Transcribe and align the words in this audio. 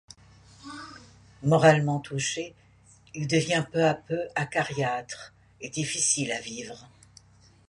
Moralement 1.43 1.99
touché, 1.99 2.55
il 3.13 3.27
devient 3.27 3.63
peu 3.71 3.85
à 3.85 3.93
peu 3.93 4.17
acariâtre 4.33 5.31
et 5.59 5.69
difficile 5.69 6.31
à 6.31 6.39
vivre. 6.41 6.89